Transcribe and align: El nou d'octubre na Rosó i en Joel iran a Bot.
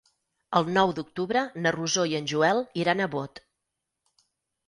El 0.59 0.69
nou 0.77 0.93
d'octubre 0.99 1.43
na 1.65 1.73
Rosó 1.75 2.05
i 2.13 2.17
en 2.19 2.29
Joel 2.33 2.63
iran 2.85 3.03
a 3.05 3.09
Bot. 3.17 3.43